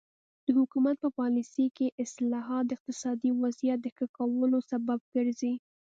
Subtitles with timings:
[0.45, 5.53] د حکومت په پالیسۍ کې اصلاحات د اقتصادي وضعیت د ښه کولو سبب ګرځي.